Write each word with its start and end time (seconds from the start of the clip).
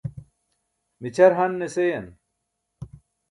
mićʰar 1.01 1.31
han 1.39 1.51
ne 1.59 1.67
seyan 1.75 2.05